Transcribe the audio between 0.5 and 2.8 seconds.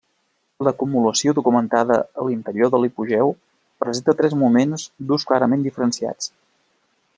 L'acumulació documentada a l'interior de